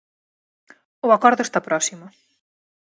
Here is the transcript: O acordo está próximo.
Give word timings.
O 1.05 1.09
acordo 1.17 1.41
está 1.43 1.59
próximo. 1.67 2.05